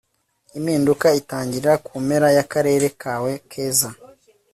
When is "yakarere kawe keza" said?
2.37-3.89